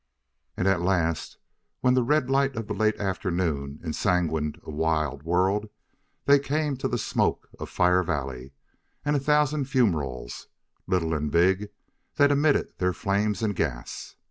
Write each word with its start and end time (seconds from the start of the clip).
And 0.57 0.67
at 0.67 0.79
the 0.79 0.83
last, 0.83 1.37
when 1.81 1.93
the 1.93 2.01
red 2.01 2.27
light 2.27 2.55
of 2.55 2.71
late 2.71 2.99
afternoon 2.99 3.79
ensanguined 3.83 4.59
a 4.63 4.71
wild 4.71 5.21
world, 5.21 5.69
they 6.25 6.39
came 6.39 6.75
to 6.77 6.87
the 6.87 6.97
smoke 6.97 7.47
of 7.59 7.69
Fire 7.69 8.01
Valley, 8.01 8.51
and 9.05 9.15
a 9.15 9.19
thousand 9.19 9.65
fumeroles, 9.65 10.47
little 10.87 11.13
and 11.13 11.29
big, 11.31 11.69
that 12.15 12.31
emitted 12.31 12.73
their 12.79 12.93
flame 12.93 13.35
and 13.43 13.55
gas. 13.55 14.15